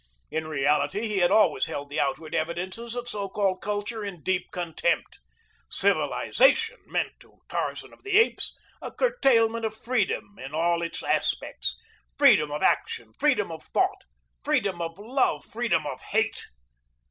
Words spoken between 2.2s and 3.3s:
evidences of so